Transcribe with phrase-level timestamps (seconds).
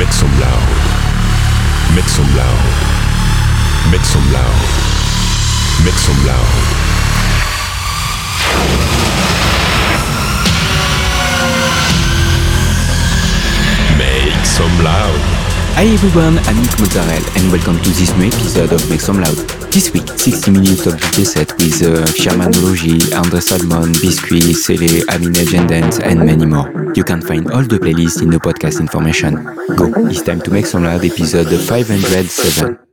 [0.00, 0.68] Make some loud.
[1.94, 2.64] Make some loud.
[3.92, 4.60] Make some loud.
[5.84, 6.48] Make some loud.
[13.98, 15.20] Make some loud.
[15.76, 19.59] Hi everyone, I'm Nick Mozzarella and welcome to this new episode of Make Some Loud.
[19.72, 25.04] This week, 60 minutes of DJ set with uh, Sherman Logi, Andre Salmon, Biscuit, Sele,
[25.14, 26.92] Amine Gendens and many more.
[26.96, 29.34] You can find all the playlists in the podcast information.
[29.76, 32.89] Go, it's time to Make Some Loud episode 507.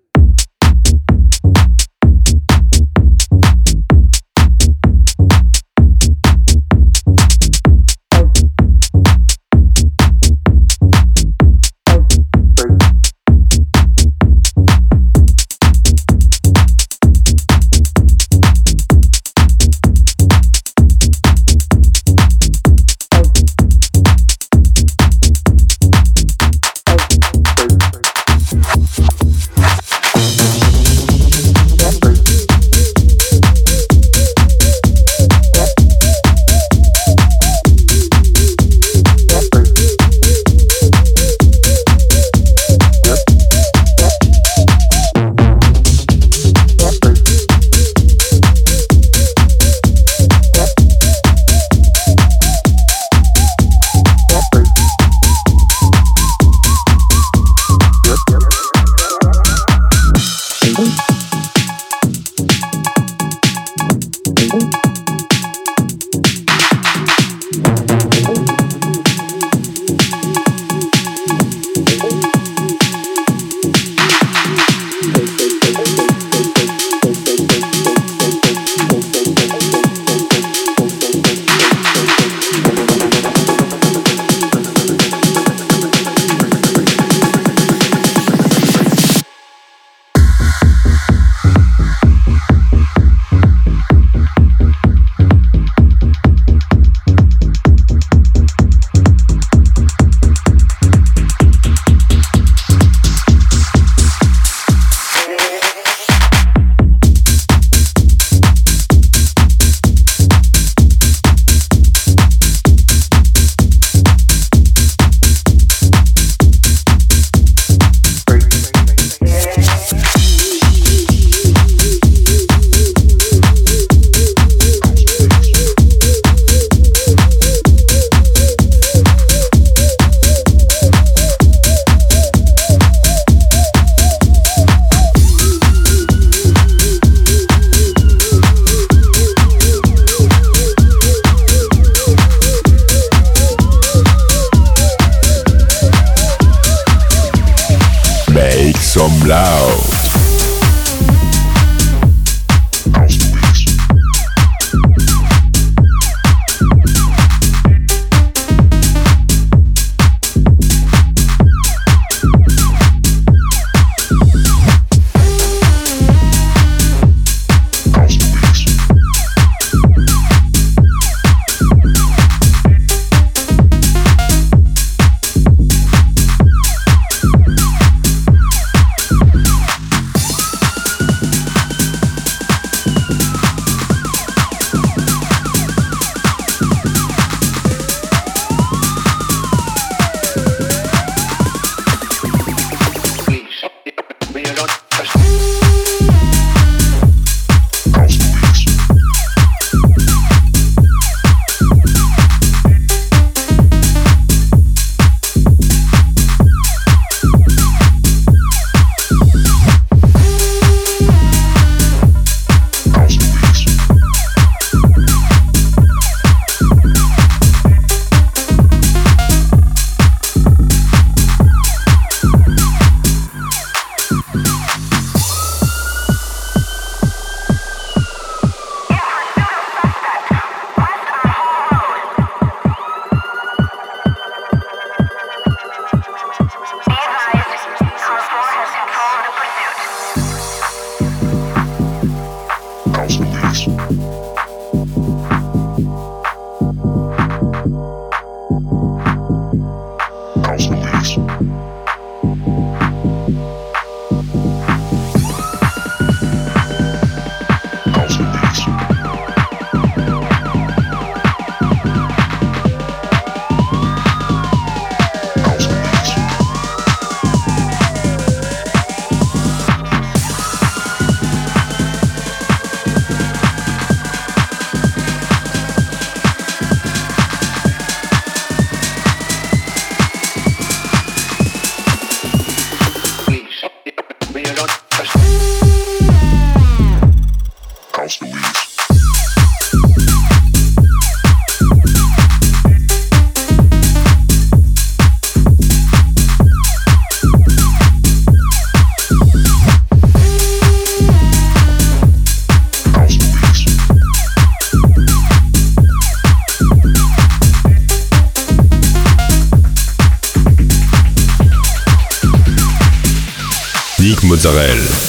[314.47, 315.06] Israël.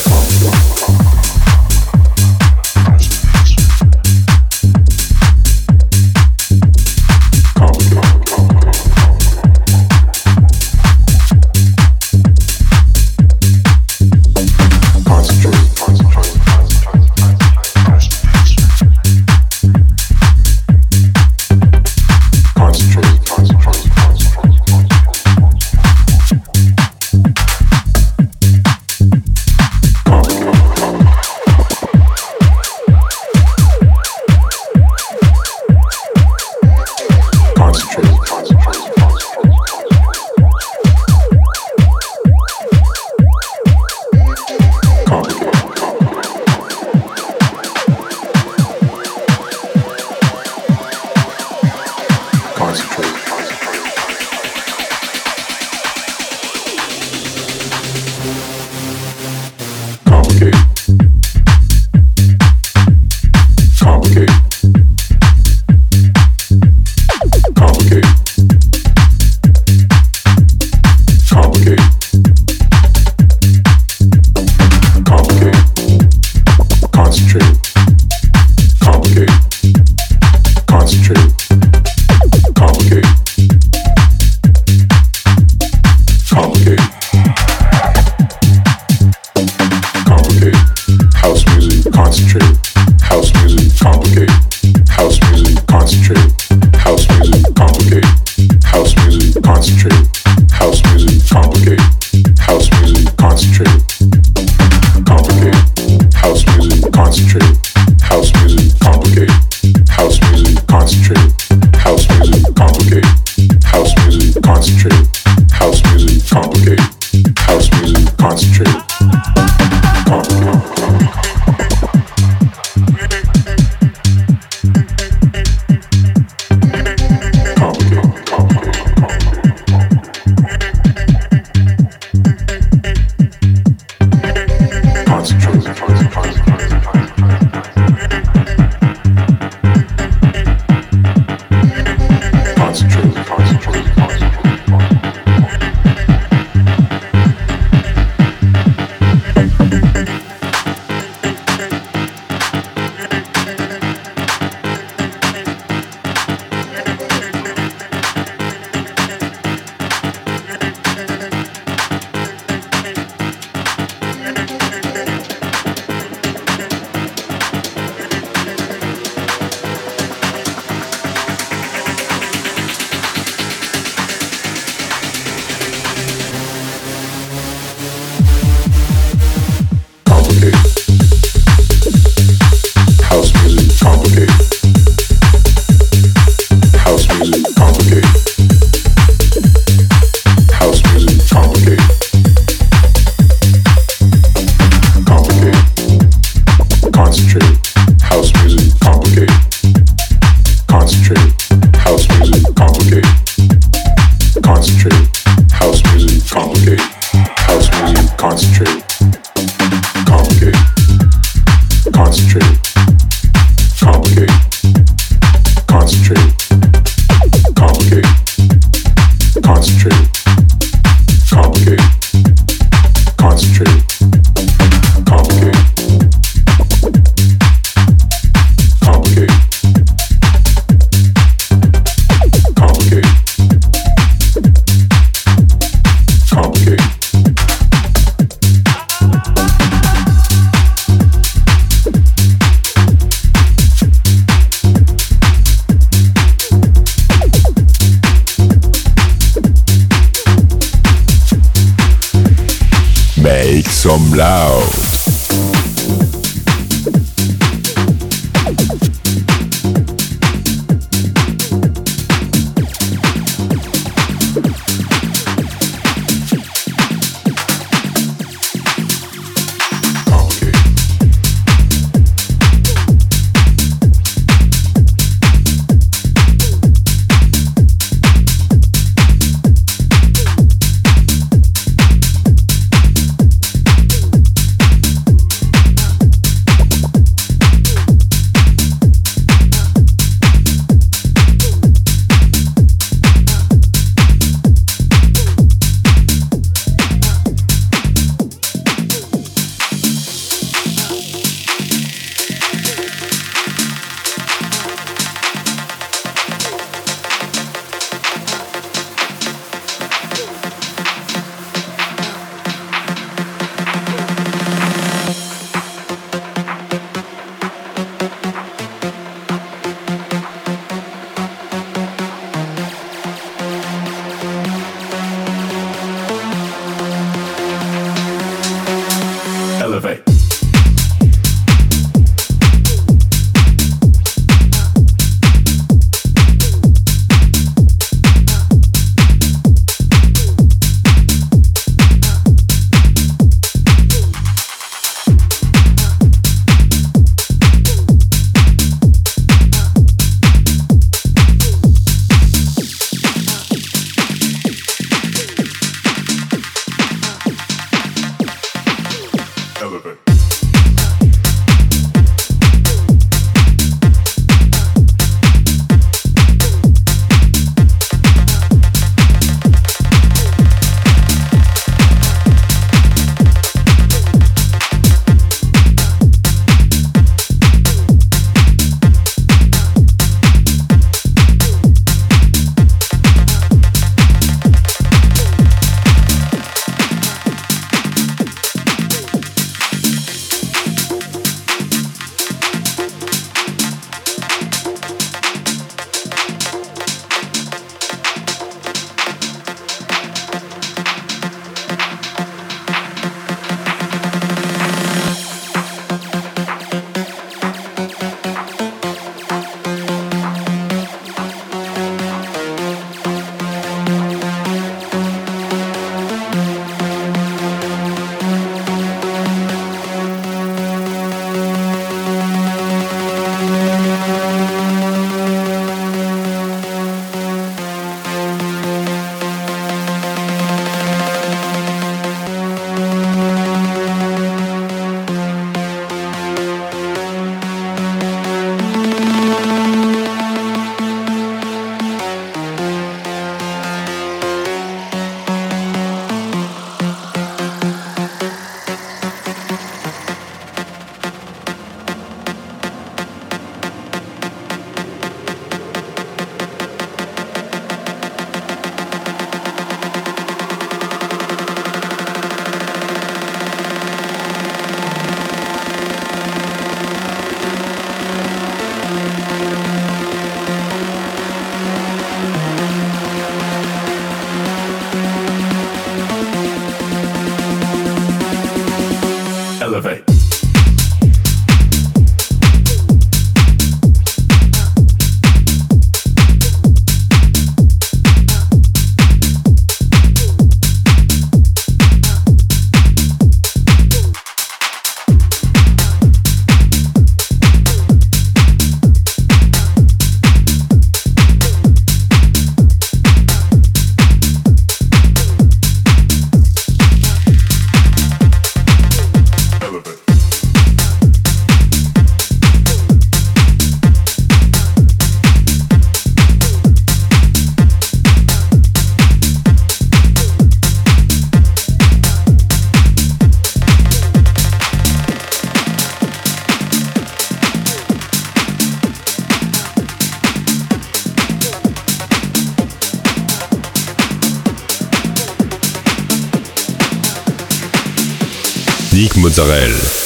[539.28, 539.98] Mozzarella.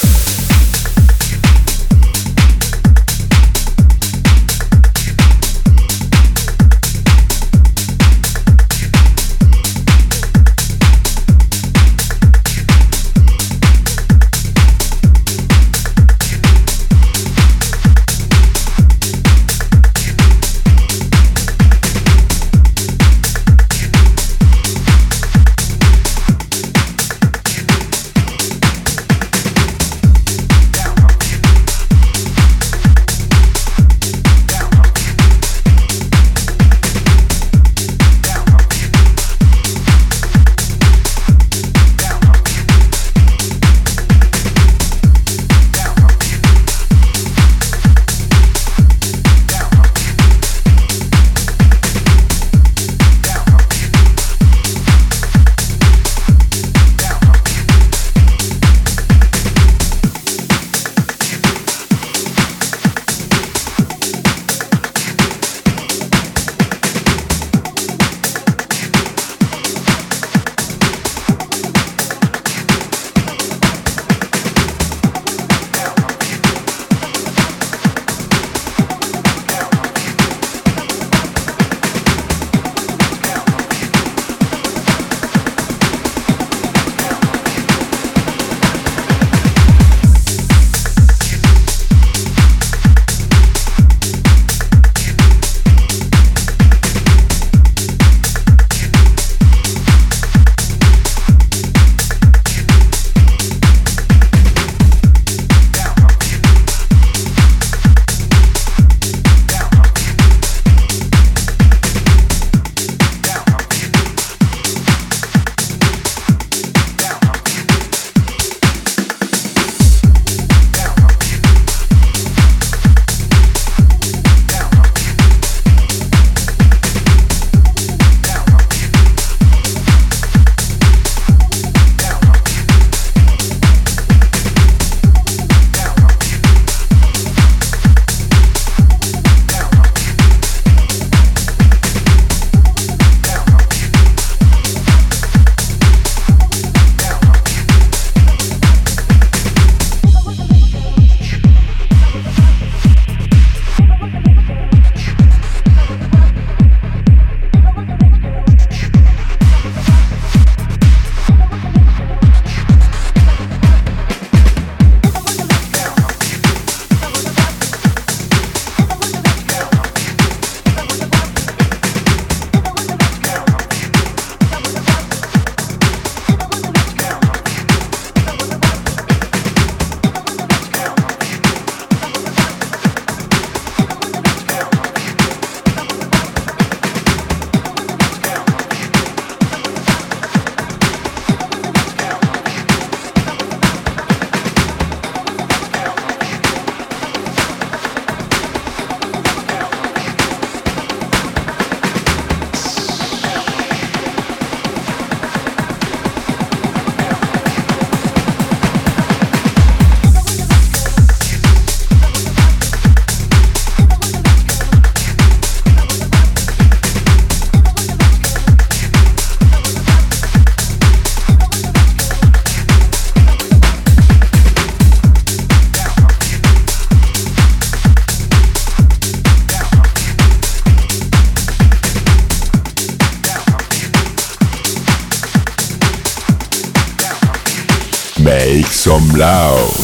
[238.83, 239.82] Some loud.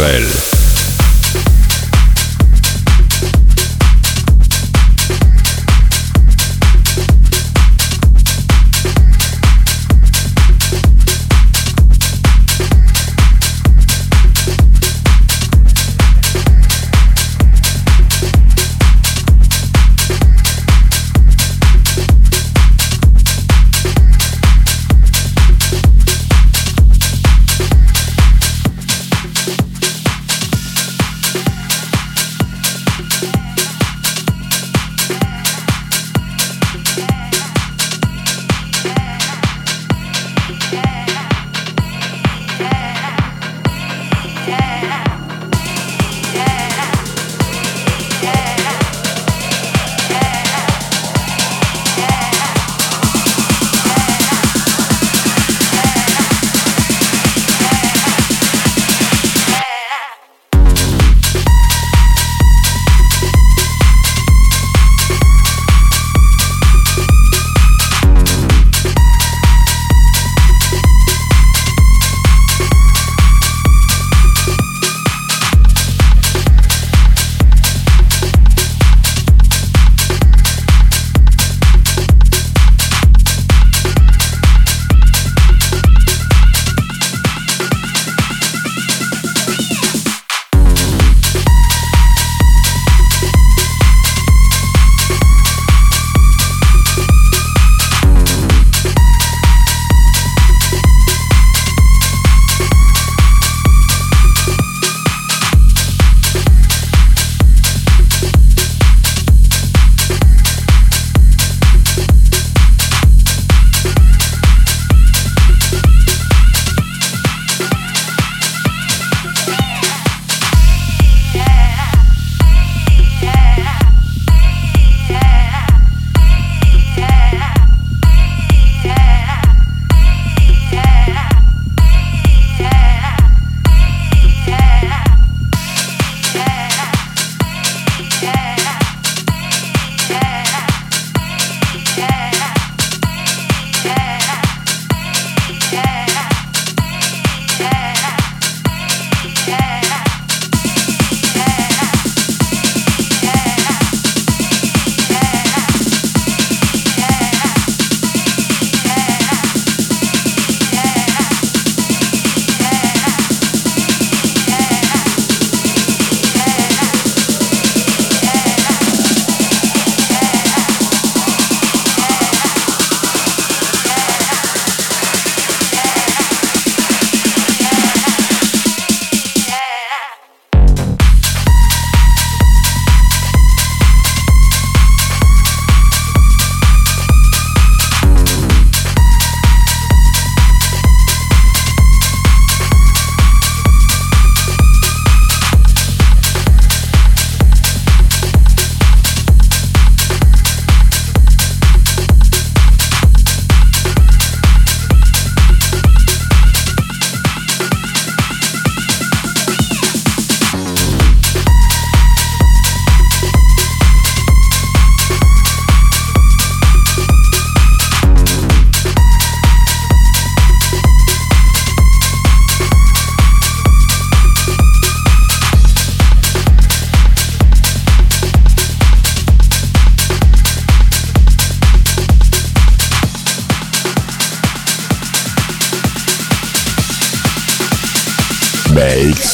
[0.00, 0.61] Annick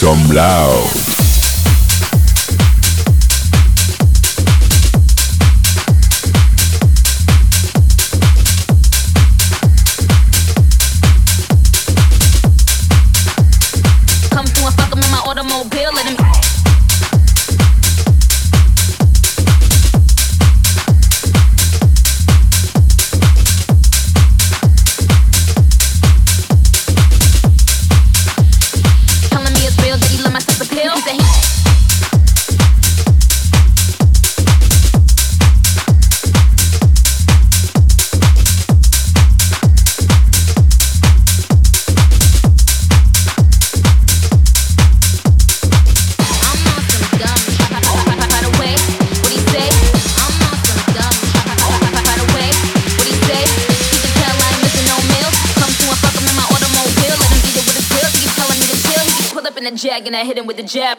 [0.00, 1.07] Some Loud.
[60.68, 60.97] Jab.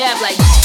[0.00, 0.57] And I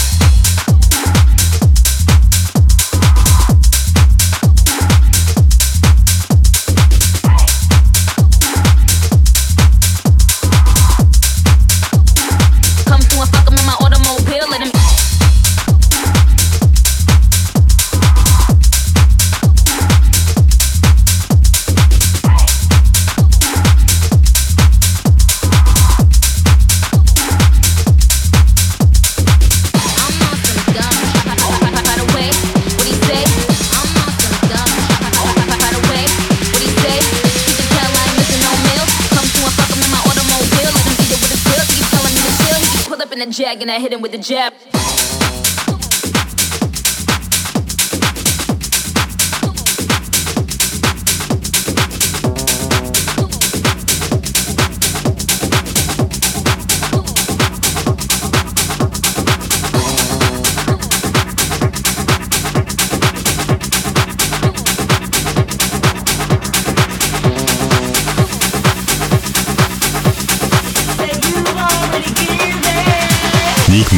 [43.83, 44.53] hit him with the jab.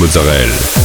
[0.05, 0.84] Mozzarella.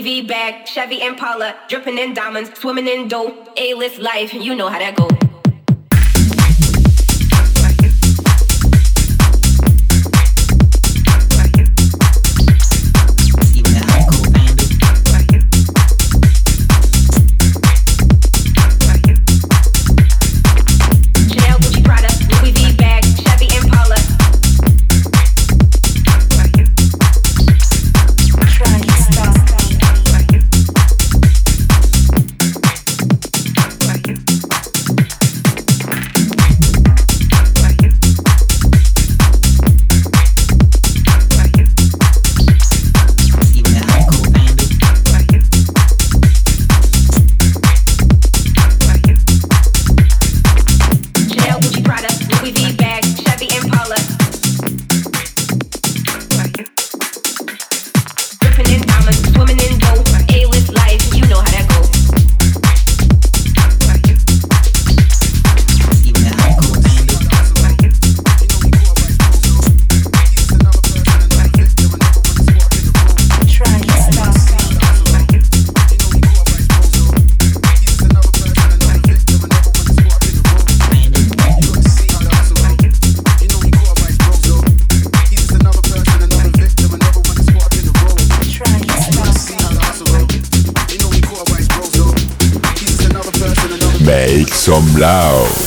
[0.00, 4.68] Louis V bag, Chevy Impala, dripping in diamonds, swimming in dough, A-list life, you know
[4.68, 5.19] how that goes.
[95.00, 95.59] Lao.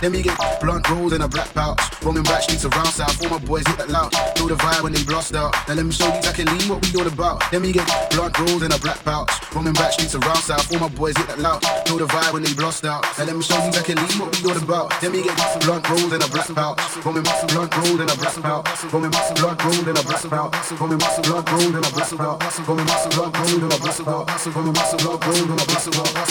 [0.00, 1.80] Then we get blunt rolls in a black pouch.
[2.02, 3.20] Roaming back streets around south.
[3.22, 4.14] All my boys hit that lounge
[4.48, 5.52] know the vibe when they blast out.
[5.68, 7.42] Now let me show you exactly what we all about.
[7.52, 9.30] Let me get blunt rolled and a black pouch.
[9.54, 11.62] Roaming back streets around south, all my boys hit that loud.
[11.88, 13.04] Know the vibe when they blast out.
[13.18, 15.02] Now let me show you exactly what we all about.
[15.02, 16.80] Let me get blunt rolled and a black pouch.
[17.04, 18.68] Roaming back blunt rolled and a black pouch.
[18.92, 20.72] Roaming back blunt rolled and a black pouch.
[20.80, 22.56] Roaming back blunt rolled and a black pouch.
[22.64, 24.46] Roaming back blunt rolled and a black pouch.
[24.48, 26.24] Roaming back blunt rolled and a black pouch.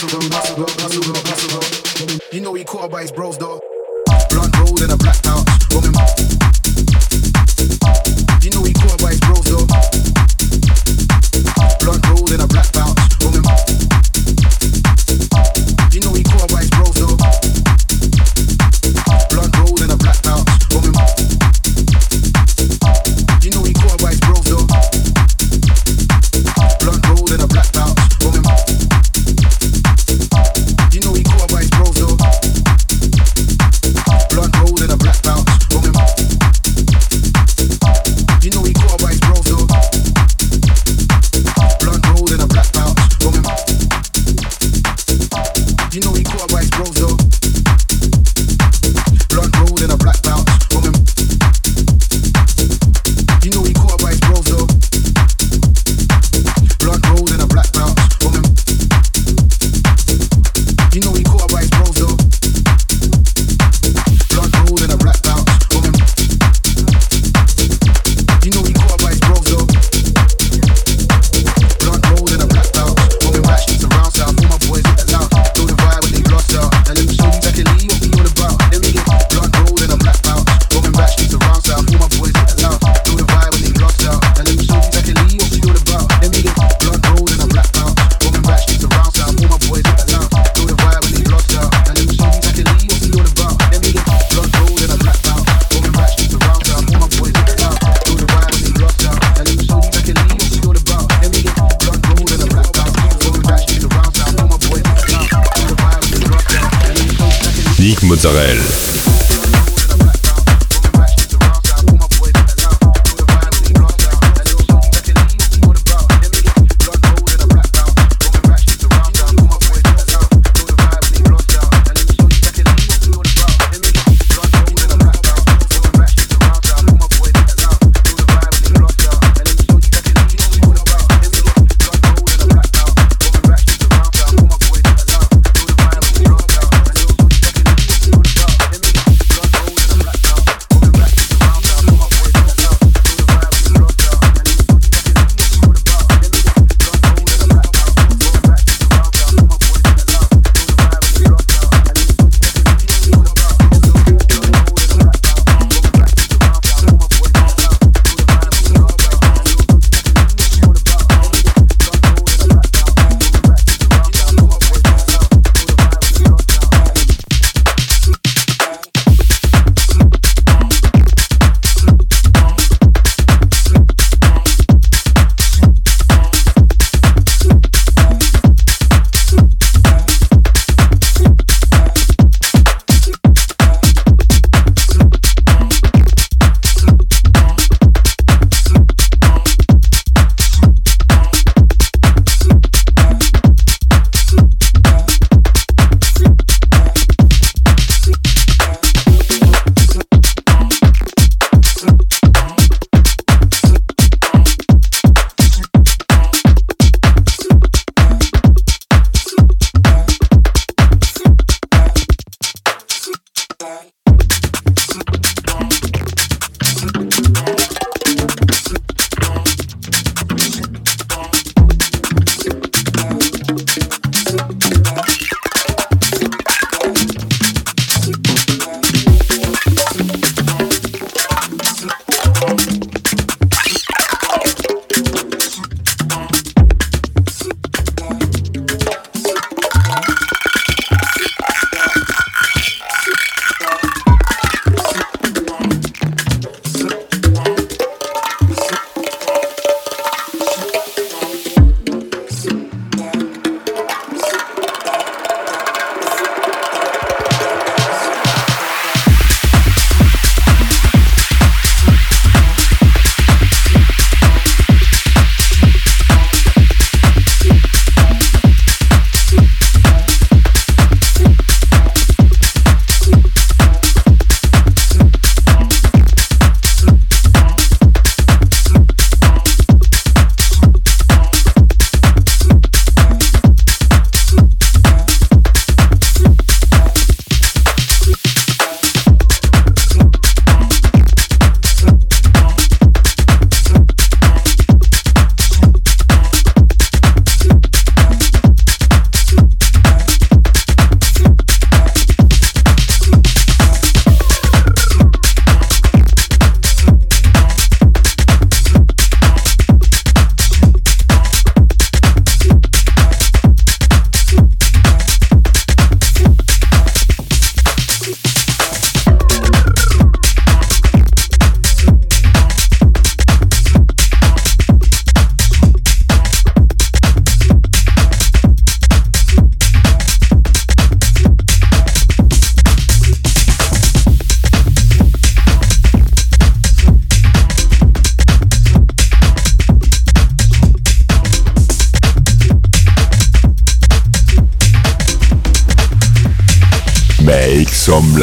[2.33, 3.59] You know he caught up by his bros though.
[4.29, 5.45] Blunt rolled and a black pouch.
[5.71, 6.16] Roaming back
[12.31, 12.76] in a black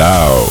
[0.05, 0.49] loud.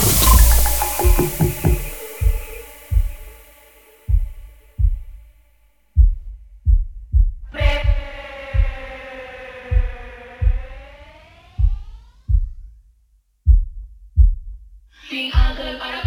[15.09, 16.02] Sin algo para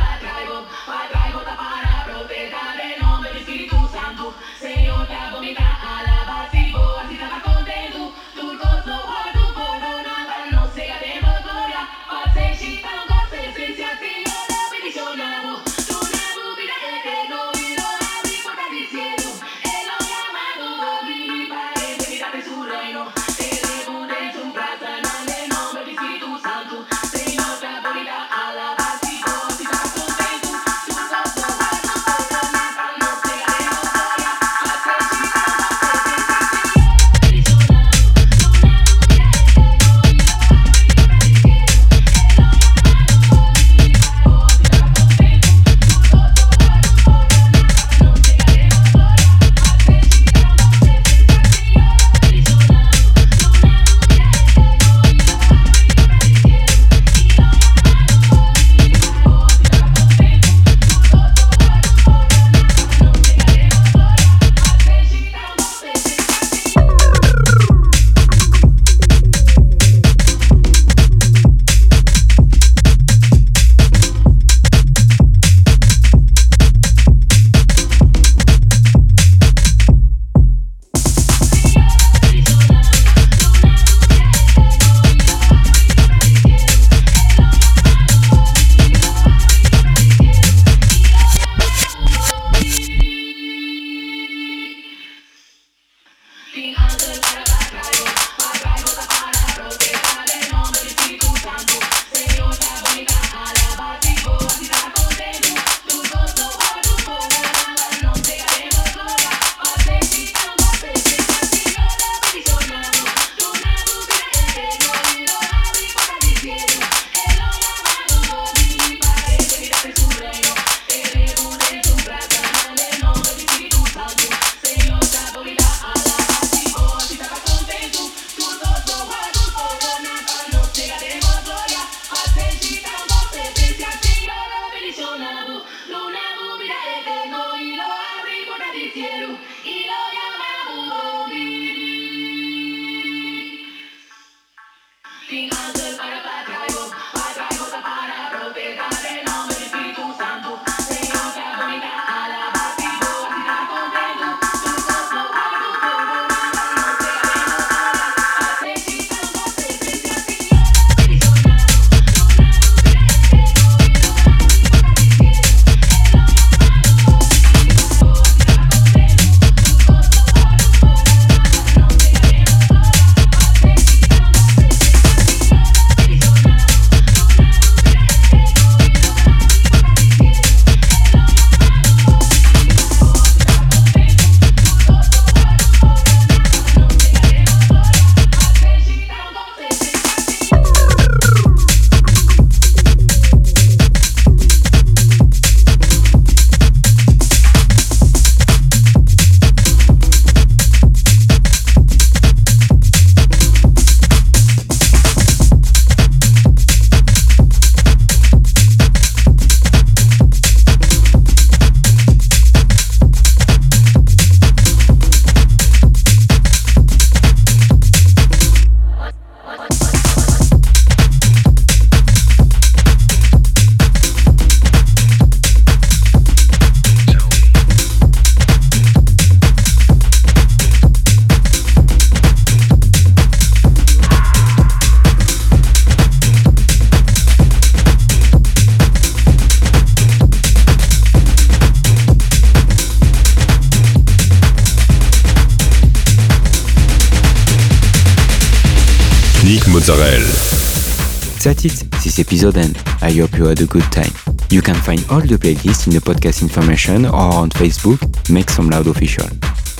[251.44, 254.10] That's it, this episode and I hope you had a good time.
[254.50, 258.68] You can find all the playlists in the podcast information or on Facebook, Make Some
[258.68, 259.28] Loud Official.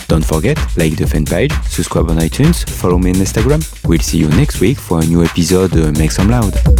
[0.07, 3.61] Don't forget, like the fan page, subscribe on iTunes, follow me on Instagram.
[3.89, 5.75] We'll see you next week for a new episode.
[5.99, 6.76] Make some loud.